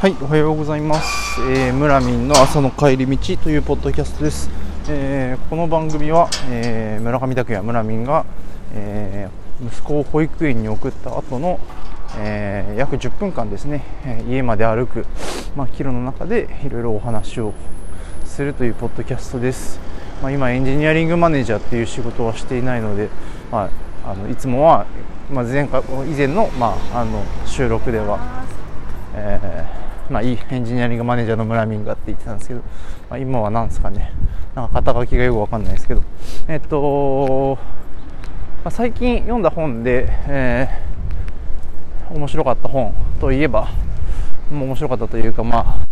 [0.00, 1.40] はい、おはようございます。
[1.50, 4.48] えー、村民の朝の帰り道というポッドキャストです。
[4.88, 8.24] えーこの番組は、えー村上拓也村民が、
[8.74, 11.58] えー息子を保育園に送った後の、
[12.16, 15.04] えー約10分間ですね、えー家まで歩く、
[15.56, 17.52] まあ、キロの中でいろいろお話を
[18.24, 19.80] するというポッドキャストです。
[20.22, 23.08] まあ、今エンジニアリングマネージャーっていう仕事はしていないので、
[23.50, 23.68] ま
[24.04, 24.86] あ、あのいつもは、
[25.28, 28.44] まあ、前回以前の,、まあ、あの収録では、
[29.16, 32.60] えーまあ、いいエンジニアリングマネージャーの村民がって言ってたんですけど、
[33.10, 34.12] まあ、今は何ですかね
[34.54, 36.02] なんか肩書きがよくわかんないですけど
[36.48, 37.58] えっと、
[38.64, 40.88] まあ、最近読んだ本で、えー
[42.10, 43.68] 面白かった本といえば
[44.50, 45.86] もう面白かったというかまあ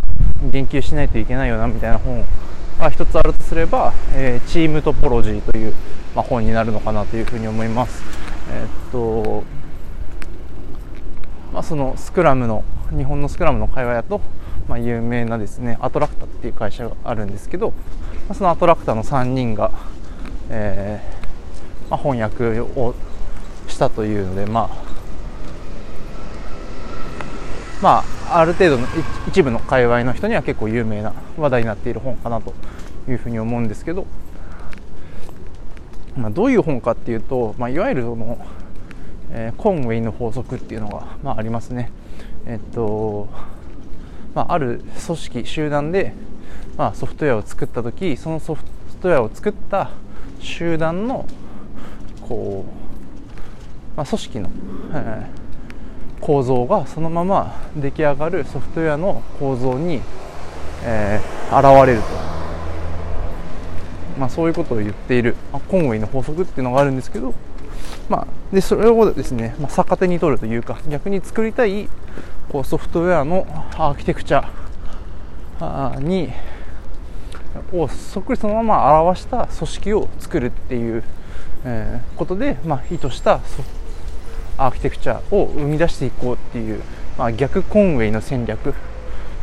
[0.50, 2.24] 言及しないといけないよなみたいな本
[2.78, 5.74] が一つあるとすれば、えーチームトポロジーという、
[6.14, 8.02] まあ、本になるのかなというふうに思います。
[8.50, 9.44] えっと
[11.56, 14.20] まあ、そのスクラムの日本のスクラムの会話だと、
[14.68, 17.76] まあ、有名なですねアトラクタっていう会社があるんですけど、ま
[18.32, 19.72] あ、そのアトラクタの3人が、
[20.50, 22.94] えーまあ、翻訳を
[23.68, 24.86] したというのでまあ
[27.80, 28.86] まあある程度の
[29.26, 32.52] 一部の界隈の人には結構有名な話題になっている本かなと
[33.08, 34.06] いうふうに思うんですけど、
[36.18, 38.44] まあ、どういう本かっていうと、まあ、いわゆるその
[39.36, 41.90] えーコンウェイの法則っていうのが、まあ、ありますね。
[42.46, 43.28] えっと
[44.34, 46.14] まあ、ある組織集団で、
[46.76, 48.64] まあ、ソフトウェアを作った時そのソフ
[49.00, 49.90] トウェアを作った
[50.40, 51.26] 集団の
[52.22, 54.50] こう、まあ、組織の、
[54.94, 55.46] えー
[56.18, 60.00] 構造がそのまま出来上がるソフトウェアの構造に、
[60.82, 62.08] えー現れると。
[64.18, 67.34] まあ、そういうことを言っている、まあ、コンウェイの法則っていうのがあるんですけど、
[68.08, 71.88] まあ、でそれをですね、まあ、逆手に取るというか逆に作りたい
[72.50, 74.48] こうソフトウェアのアーキテクチャ
[75.98, 76.32] に
[77.72, 81.02] をそっくりそのまま表した組織を作るっていう、
[81.64, 83.62] えーことで、まあ、意図したソ
[84.58, 86.82] アーキテクチャを生み出していこうっていう、
[87.18, 88.74] まあ、逆コンウェイの戦略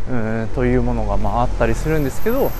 [0.10, 2.52] うんというものがまああったりするんですけど、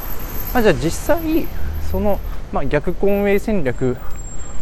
[0.54, 1.48] まあ、じゃあ実際
[1.92, 2.20] その、
[2.52, 3.98] まあ、逆コンウェイ戦略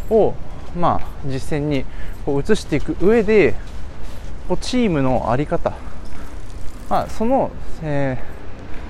[0.10, 0.34] を、
[0.76, 1.86] まあ、実践に
[2.26, 3.56] こう移していく上で
[4.48, 5.74] こうチームの在り方、
[6.90, 7.52] まあ、その、
[7.84, 8.18] え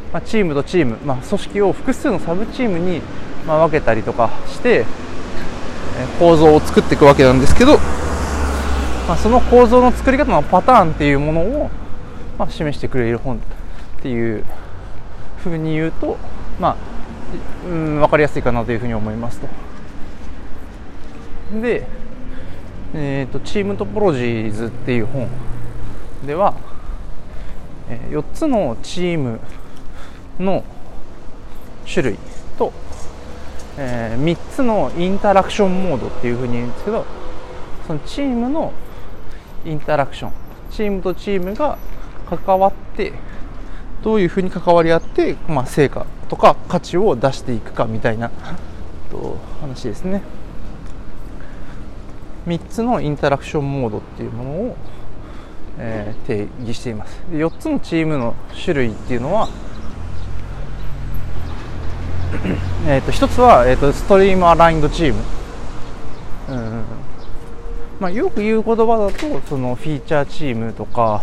[0.09, 3.01] ーまあ、チームとチーム、まあ、組織を複数のサブチームに、
[3.47, 4.85] まあ、分けたりとかして、えー
[6.19, 7.77] 構造を作っていくわけなんですけど、
[9.07, 11.69] まあ、その構造の作り方のパターンっていうものを、
[12.37, 13.39] まあ、示してくれる本っ
[14.01, 14.45] ていう
[15.43, 16.17] ふうに言うと、
[16.59, 16.75] まあ、
[17.67, 19.47] うん、分かりやすいかなというふうに思いますと。
[21.59, 21.85] で、
[22.93, 25.27] えーと「チームトポロジーズ」っていう本。
[26.25, 26.53] では、
[27.89, 29.39] え4つのチーム
[30.39, 30.63] の
[31.91, 32.17] 種類
[32.57, 32.71] と、
[33.77, 37.05] え3つのインタラクションモードっていうふうに言うんですけど
[37.87, 38.71] そのチームの
[39.65, 40.31] インタラクション
[40.71, 41.77] チームとチームが
[42.29, 43.13] 関わって
[44.03, 48.31] どういうふうに関わり合って、まあ、成果とか価値を出していくかみたいな
[49.11, 50.21] と話ですね。
[52.47, 54.75] 3つのインタラクションモードっていうものを、
[55.77, 57.21] えー定義しています。
[57.31, 59.49] で4つのチームの種類っていうのは
[62.87, 65.19] えーと1つは、えー、とストリームアラインドチーム。
[66.49, 66.83] うん
[68.01, 71.21] まあ、よく言う言葉だとそのフィーチャーチームとか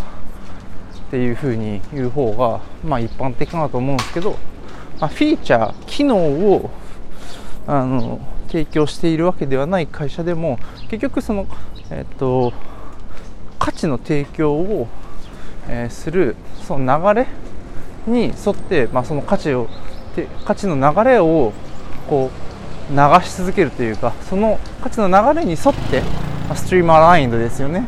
[1.08, 4.36] っていう風に言う方がまあ一般的かなと思うんですけど、
[5.00, 6.70] まあ、フィーチャー機能を
[7.66, 11.46] あの提供しているわけではない会社でも結局その
[11.90, 12.52] えっと
[13.58, 14.88] 価値の提供を、
[15.68, 16.36] えーする
[16.66, 17.26] その流れ
[18.06, 19.68] に沿って、まあ、その価値を
[20.44, 21.52] 価値の流れを
[22.08, 22.30] こ
[22.90, 26.02] う流し続けるというかその価値の流れに沿って
[26.54, 27.86] ストリームアラインドですよね。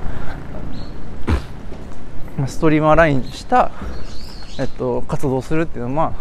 [2.46, 3.70] ストリームアラインした、
[4.58, 6.12] えっと、活動をするっていうのは、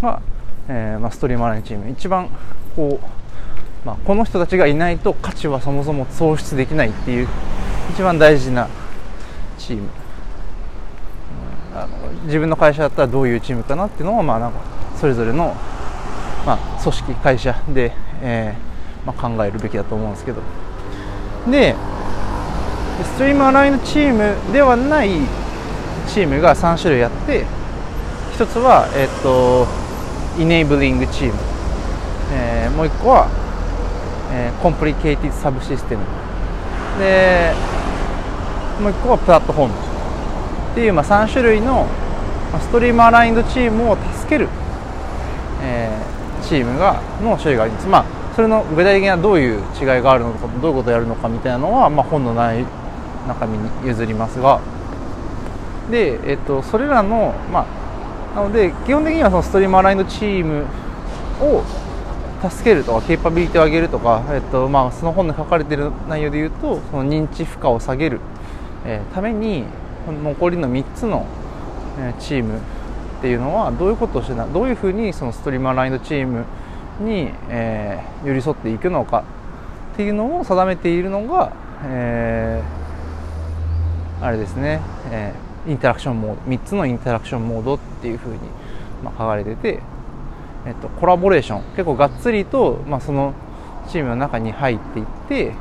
[0.00, 0.22] まあ
[0.68, 1.90] えーまあ、ストリームアラインチーム。
[1.90, 2.28] 一番
[2.74, 3.06] こう、
[3.86, 7.28] まあ、この人たちがいないと価値はそもそも創出できないっていう
[7.92, 8.68] 一番大事な
[9.58, 9.82] チーム。
[9.82, 9.88] うん
[11.78, 11.88] あの
[12.24, 14.58] 自分の会社だったらどういうチームかなっていうのは、まあ、なんか
[14.98, 15.54] それぞれの、
[16.44, 17.92] まあ、組織会社で、
[18.22, 20.40] えーまあ、考えるべきだと思うんですけど。
[21.48, 21.76] で
[23.04, 25.10] ストリームアラインチームではない
[26.08, 27.44] チームが3種類あって
[28.34, 29.66] 一つは、えっと
[30.40, 31.34] イネイブリングチーム、
[32.32, 33.45] えーもう一個は、
[34.36, 36.02] え、コンプリケイティサブシステム。
[36.98, 37.52] で
[38.82, 39.74] もう一個はプラットフォーム
[40.72, 41.86] っていう、まあ、3種類の、
[42.60, 44.48] ストリームアラインドチームを助ける、
[45.62, 48.04] えー、チームがの種類があります、まあ、
[48.34, 52.64] それの具体的などういう違いがあるのかどういうことをやるのかみたいなのは、まあ、本の内
[53.26, 54.60] 中身に譲りますが。
[55.90, 57.66] で、えっと、それらの、ま
[58.34, 60.64] あ、なので基本的にはそのストリームアラインドチーム
[61.40, 61.62] を
[62.36, 68.20] 助けるとかケーパビリティを上げるとか、えっとまあ、その本で書かれている内容で言うとその認知負荷を下げる、
[68.84, 69.64] えー、ために
[70.06, 71.26] 残りの3つの、
[71.98, 72.60] えー、チームっ
[73.20, 76.44] ていうのはどういうことをしてどういうふうにそのストリームアラインドチーム
[77.00, 79.24] に、えー、寄り添っていくのか
[79.94, 81.52] っていうのを定めているのが、
[81.84, 84.80] えー、あれですね、
[85.10, 88.38] えー、インタラクションモード3つのインタラクションモードっていうふうに、
[89.02, 89.80] まあ、書かれてて、
[90.66, 91.62] えっと、コラボレーション。
[91.76, 93.34] 結構がっつりと、まあ、その
[93.88, 95.52] チームの中に入っていって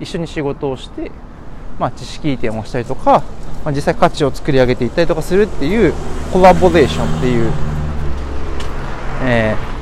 [0.00, 1.10] 一緒に仕事をして、
[1.78, 3.22] まあ、知識移転をしたりとか、
[3.64, 5.92] まあ、実際価値を作り上げていったりとかするっていう
[6.32, 7.52] コラボレーションっていう、
[9.24, 9.80] えー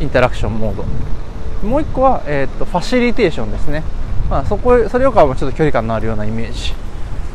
[0.00, 0.84] インタラクションモード。
[1.66, 3.82] もう1個は、えーと、ファシリテーションですね、
[4.28, 6.83] まあ、そこそれよりかはちょっと距離感のあるようなイメージ。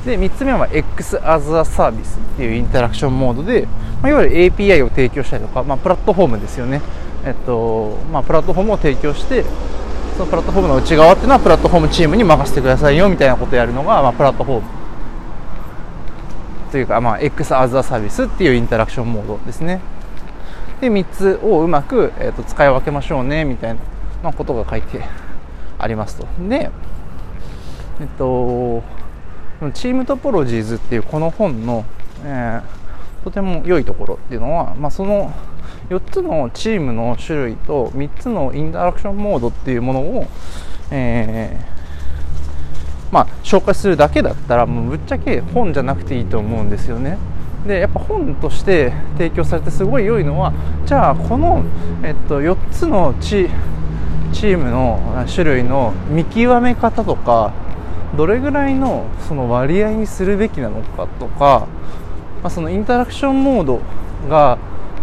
[0.05, 3.67] で3つ目は X as a Service っていうインタラクションモードで、
[4.01, 6.81] まあ、いわゆる API を提供したりとか、まあ、プラットフォームですよね、
[7.25, 9.43] えっとまあ、プラットフォームを提供して
[10.17, 14.79] そのプラットフォームの内側っていうのはプラットフォームチームに任せてくださいよみたいなことをやるのが、まあ、プラットフォーム
[16.71, 19.81] というか、まあ、X as a Service っていうインタラクションモードですね。
[20.81, 23.75] で3つをうまく、えーと、使い分けましょうねみたい
[24.23, 25.03] な、ことが書いて
[25.77, 26.27] ありますと。
[26.47, 26.69] で
[27.99, 28.83] えっと
[29.73, 31.85] チームトポロジーズっていうこの本の、
[32.23, 35.33] えー、とても良いところっていうのは、まあ、その
[35.89, 40.27] 4つのチームの種類と3つのインタラクションモードっていうものを、
[40.91, 47.17] えー、まあ、紹介するだけだったらもうぶっちゃけ本じゃなくていいと思うんですよね。
[47.67, 50.53] でやっぱ本として提供されてすごい良いのは
[50.85, 51.63] じゃあこの、
[52.03, 53.49] えっと、4つのチ
[54.31, 57.51] チームの種類の見極め方とか
[58.15, 61.67] どれぐらいのその割合にするべきなのかとか、
[62.41, 63.81] まあ、そのインタラクションモード
[64.27, 64.57] が、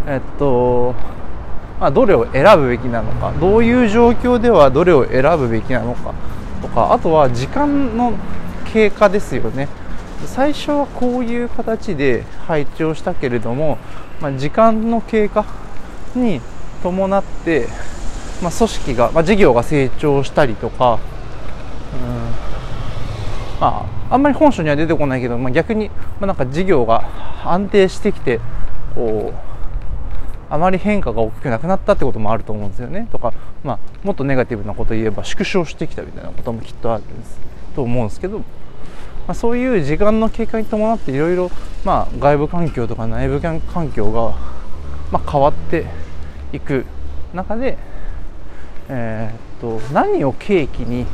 [0.06, 0.94] えっと
[1.80, 6.14] まあ、どれを選ぶべきなのかどういう状況ではどれを選ぶべきなのか
[6.62, 8.14] とかあとは時間の
[8.72, 9.68] 経過ですよね。
[10.26, 13.78] 最初はこういう形で配置をしたけれども、
[14.20, 15.44] まあ、時間の経過
[16.14, 16.40] に
[16.82, 17.68] 伴って、
[18.42, 20.98] まあ、組織が、まあ、事業が成長したりとか、
[21.94, 22.45] うん
[23.60, 25.88] まあ、あんまり本書には出てこないけど、まあ、逆に、
[26.20, 27.04] まあ、なんか事業が
[27.44, 28.40] 安定してきて
[28.94, 33.08] こうあまり変化が大きくなくなったってこともあると思うんですよね。
[33.10, 33.32] とか、
[33.64, 37.40] まあ、もっとネガティブなこと言えば縮小してきたみたいなこともきっとあるんです。
[37.74, 38.42] と思うんですけど
[39.26, 41.50] まあ、そういう時間の経過に伴っていろいろ
[41.84, 43.60] 外部環境とか内部環
[43.92, 44.36] 境が、
[45.10, 45.86] まあ、変わって
[46.52, 46.86] いく
[47.34, 47.76] 中で、
[48.88, 51.06] えー、っと何を契機に、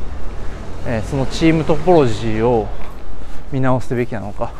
[0.85, 2.67] えー、そのチームトポロジーを
[3.53, 4.51] 見直すべきなのか、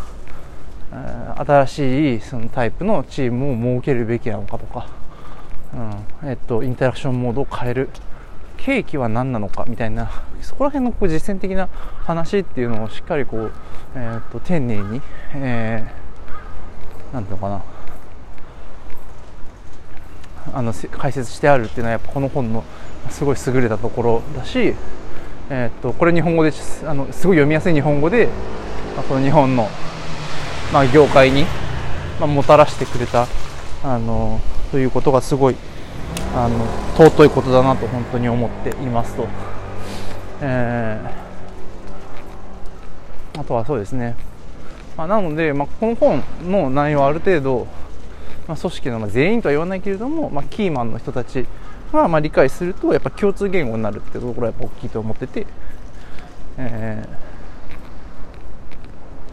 [0.94, 4.88] えー、新しいそのタイプのチームを設けるべきなのかとか、
[6.24, 7.90] うんえっとインタラクションモードを変える
[8.58, 10.10] 契機は何なのかみたいな
[10.42, 11.68] そこら辺のこう実践的な
[12.06, 13.52] 話っていうのをしっかりこう、
[13.96, 15.02] えー、と丁寧に、
[15.36, 17.64] えー、なんていうのかな。
[20.54, 22.66] あの解説してあるっていうのはやっぱこの本の
[23.10, 24.76] すごい優れたところだし、
[25.56, 26.52] えー、とこれ日本語で
[26.84, 28.28] あのすごい読みやすい日本語で、
[28.96, 29.70] まあ、この日本の、
[30.74, 31.44] まあ、業界に、
[32.20, 33.28] まあ、もたらしてくれた
[33.84, 34.42] あの
[34.72, 35.56] ということがすごい
[36.36, 36.58] あの
[36.98, 39.28] 尊いことだなと本当に思っていますと、
[40.42, 44.16] えー、あとはそうですね、
[44.98, 47.68] まあ、なので、まあ、この本の内容はある程度、
[48.48, 51.46] まあ、組織の、まあ、全員とは言わないけれども、まあ、キーマンの人たち
[51.94, 55.48] が、まあ、理解するとやっぱ共通言語になるってところはやっぱ大きいと思ってて、
[56.58, 57.08] え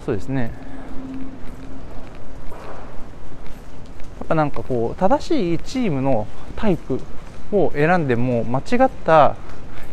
[0.01, 0.71] ー、そうですね。
[4.31, 6.27] ぱなんかこう正しいチームの
[6.57, 7.01] タイプ
[7.53, 9.37] を選んでも間違った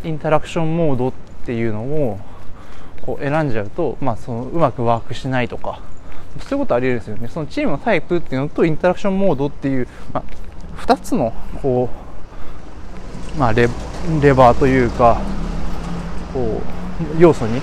[0.03, 1.13] インタラクションモードっ
[1.45, 2.19] ていうのを
[3.01, 5.81] こう選んじゃうと、まあ、そのうまくワークしないとか。
[6.39, 7.27] そういうことありえるんですよね。
[7.29, 10.23] そのチームのタイプっていうのとインタラクションモードっていう、まあ、
[10.81, 11.33] 2つの
[11.63, 12.06] こう、
[13.37, 13.67] まあレ、
[14.21, 15.21] レバーというか
[16.33, 16.61] こ
[17.19, 17.61] う要素に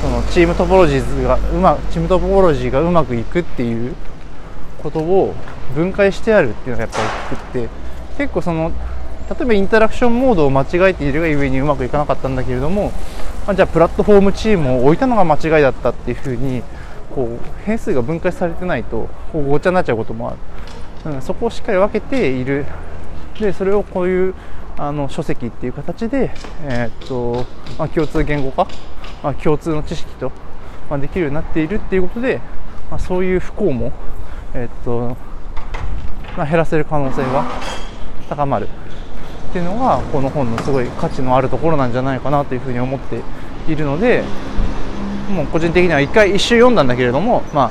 [0.00, 3.94] そのチームトポロジーがうまチームトポロジーがうまくいくっていう
[4.82, 5.34] ことを
[5.74, 7.04] 分解してあるっていうのがやっぱり
[7.36, 7.68] 大きくって
[8.18, 8.70] 結構その
[9.30, 12.92] 例えばインタラクションモードを間違えているがゆえにうまくいかなかったんだけれども
[13.46, 16.62] まあ、じゃあプラットフォームチームを置いたのが間違いだったっていうふうに
[17.14, 20.36] こう変数が分解されてないとこうごちゃになっちゃうこともあ
[21.04, 22.64] る、うん、そこをしっかり分けている。
[23.38, 24.34] でそれをこういう
[24.76, 27.46] あの書籍っていう形で、えー、っと
[27.78, 28.66] まあ、共通言語化、
[29.22, 30.32] まあ、共通の知識と、
[30.90, 32.40] まあ、できるようになっているっていうことで、
[32.90, 33.92] まそういう不幸も、
[34.54, 35.16] えー、っと
[36.36, 37.44] ま減らせる可能性が
[38.28, 38.68] 高まる
[39.50, 43.20] っていうのがこの本のすごい価値のあるところなんじゃないかなというふうに思って
[43.68, 44.24] いるので
[45.30, 47.70] もう個人的には1回一周読んだんだけれどもまあ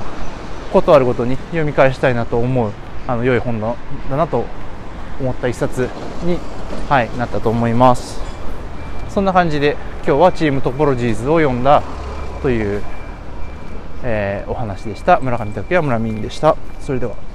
[0.71, 2.71] ことあるごとに読み返したいなと思う
[3.05, 3.75] あの良い本だ
[4.09, 4.45] なと
[5.19, 5.89] 思った一冊
[6.23, 6.39] に、
[6.89, 8.21] はい、なったと思います。
[9.09, 11.83] そんな感じで今日はチームトポロジーズを読んだ
[12.41, 12.81] という、
[14.03, 15.19] えー、お話でした。
[15.19, 16.57] 村上拓也村民でした。
[16.81, 17.32] それでは。